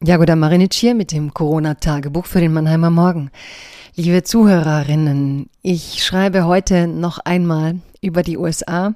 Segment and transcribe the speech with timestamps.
[0.00, 3.32] Jagoda Marinic hier mit dem Corona-Tagebuch für den Mannheimer Morgen.
[3.96, 8.94] Liebe Zuhörerinnen, ich schreibe heute noch einmal über die USA.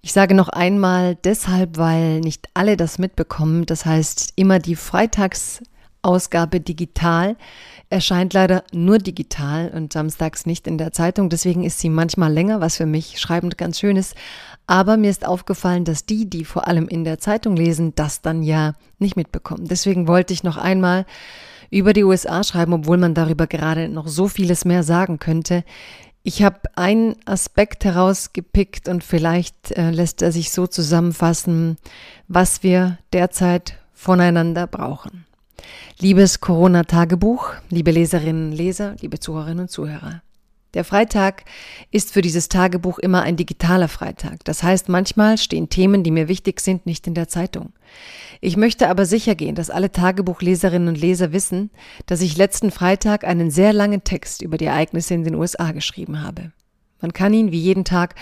[0.00, 3.66] Ich sage noch einmal deshalb, weil nicht alle das mitbekommen.
[3.66, 4.74] Das heißt, immer die
[6.02, 7.36] Freitagsausgabe digital
[7.88, 11.28] erscheint leider nur digital und samstags nicht in der Zeitung.
[11.28, 14.14] Deswegen ist sie manchmal länger, was für mich schreibend ganz schön ist.
[14.66, 18.42] Aber mir ist aufgefallen, dass die, die vor allem in der Zeitung lesen, das dann
[18.42, 19.66] ja nicht mitbekommen.
[19.68, 21.06] Deswegen wollte ich noch einmal
[21.70, 25.64] über die USA schreiben, obwohl man darüber gerade noch so vieles mehr sagen könnte.
[26.24, 31.78] Ich habe einen Aspekt herausgepickt und vielleicht äh, lässt er sich so zusammenfassen,
[32.28, 35.26] was wir derzeit voneinander brauchen.
[35.98, 40.22] Liebes Corona-Tagebuch, liebe Leserinnen Leser, liebe Zuhörerinnen und Zuhörer.
[40.74, 41.44] Der Freitag
[41.90, 44.42] ist für dieses Tagebuch immer ein digitaler Freitag.
[44.44, 47.74] Das heißt, manchmal stehen Themen, die mir wichtig sind, nicht in der Zeitung.
[48.40, 51.70] Ich möchte aber sicher gehen, dass alle Tagebuchleserinnen und Leser wissen,
[52.06, 56.22] dass ich letzten Freitag einen sehr langen Text über die Ereignisse in den USA geschrieben
[56.22, 56.52] habe.
[57.02, 58.14] Man kann ihn wie jeden Tag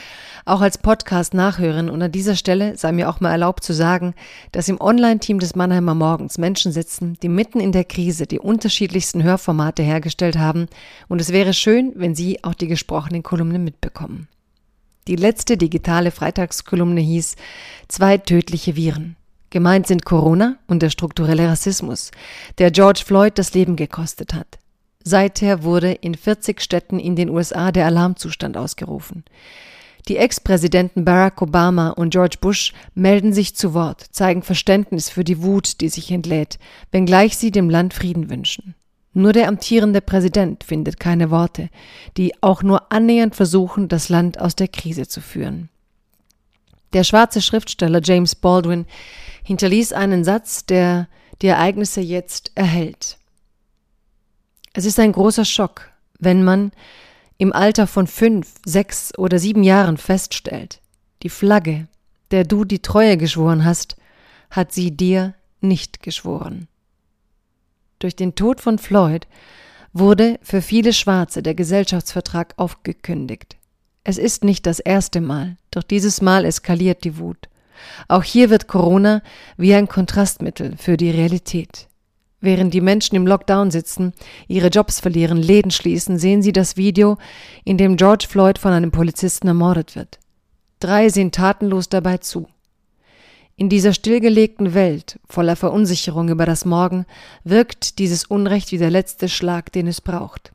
[0.46, 4.14] auch als Podcast nachhören und an dieser Stelle sei mir auch mal erlaubt zu sagen,
[4.52, 9.22] dass im Online-Team des Mannheimer Morgens Menschen sitzen, die mitten in der Krise die unterschiedlichsten
[9.22, 10.66] Hörformate hergestellt haben
[11.08, 14.28] und es wäre schön, wenn Sie auch die gesprochenen Kolumnen mitbekommen.
[15.06, 17.36] Die letzte digitale Freitagskolumne hieß
[17.88, 19.16] Zwei tödliche Viren.
[19.50, 22.12] Gemeint sind Corona und der strukturelle Rassismus,
[22.58, 24.59] der George Floyd das Leben gekostet hat.
[25.02, 29.24] Seither wurde in 40 Städten in den USA der Alarmzustand ausgerufen.
[30.08, 35.42] Die Ex-Präsidenten Barack Obama und George Bush melden sich zu Wort, zeigen Verständnis für die
[35.42, 36.58] Wut, die sich entlädt,
[36.90, 38.74] wenngleich sie dem Land Frieden wünschen.
[39.12, 41.68] Nur der amtierende Präsident findet keine Worte,
[42.16, 45.68] die auch nur annähernd versuchen, das Land aus der Krise zu führen.
[46.92, 48.86] Der schwarze Schriftsteller James Baldwin
[49.44, 51.08] hinterließ einen Satz, der
[51.42, 53.19] die Ereignisse jetzt erhält.
[54.72, 56.72] Es ist ein großer Schock, wenn man
[57.38, 60.80] im Alter von fünf, sechs oder sieben Jahren feststellt,
[61.22, 61.88] die Flagge,
[62.30, 63.96] der du die Treue geschworen hast,
[64.50, 66.68] hat sie dir nicht geschworen.
[67.98, 69.26] Durch den Tod von Floyd
[69.92, 73.56] wurde für viele Schwarze der Gesellschaftsvertrag aufgekündigt.
[74.04, 77.48] Es ist nicht das erste Mal, doch dieses Mal eskaliert die Wut.
[78.08, 79.22] Auch hier wird Corona
[79.56, 81.89] wie ein Kontrastmittel für die Realität.
[82.40, 84.14] Während die Menschen im Lockdown sitzen,
[84.48, 87.18] ihre Jobs verlieren, Läden schließen, sehen sie das Video,
[87.64, 90.18] in dem George Floyd von einem Polizisten ermordet wird.
[90.80, 92.48] Drei sehen tatenlos dabei zu.
[93.56, 97.04] In dieser stillgelegten Welt, voller Verunsicherung über das Morgen,
[97.44, 100.52] wirkt dieses Unrecht wie der letzte Schlag, den es braucht.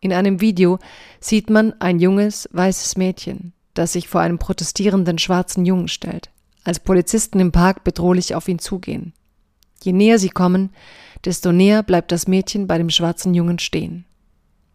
[0.00, 0.78] In einem Video
[1.20, 6.28] sieht man ein junges, weißes Mädchen, das sich vor einem protestierenden schwarzen Jungen stellt,
[6.64, 9.14] als Polizisten im Park bedrohlich auf ihn zugehen.
[9.82, 10.70] Je näher sie kommen,
[11.24, 14.04] desto näher bleibt das Mädchen bei dem schwarzen Jungen stehen.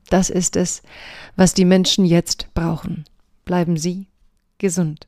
[0.09, 0.81] Das ist es,
[1.35, 3.05] was die Menschen jetzt brauchen.
[3.45, 4.07] Bleiben Sie
[4.57, 5.07] gesund.